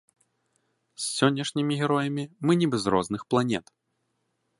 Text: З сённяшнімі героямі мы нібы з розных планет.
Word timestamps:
З 1.01 1.03
сённяшнімі 1.17 1.73
героямі 1.81 2.23
мы 2.47 2.57
нібы 2.61 2.77
з 2.87 2.95
розных 2.95 3.21
планет. 3.35 3.65